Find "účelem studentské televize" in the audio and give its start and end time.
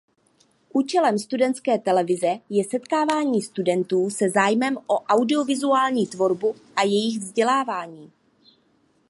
0.73-2.37